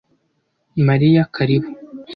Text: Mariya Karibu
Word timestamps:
Mariya 0.87 1.21
Karibu 1.35 1.69